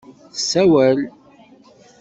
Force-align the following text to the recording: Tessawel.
Tessawel. 0.33 0.99